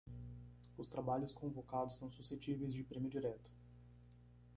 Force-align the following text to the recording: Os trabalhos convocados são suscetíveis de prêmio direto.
Os 0.79 0.87
trabalhos 0.87 1.31
convocados 1.31 1.97
são 1.97 2.09
suscetíveis 2.09 2.73
de 2.73 2.83
prêmio 2.83 3.07
direto. 3.07 3.51